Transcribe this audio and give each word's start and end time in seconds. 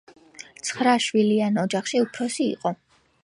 ცხრა 0.69 0.95
შვილიან 1.07 1.61
ოჯახში 1.65 2.03
უფროსი 2.07 2.47
იყო. 2.57 2.75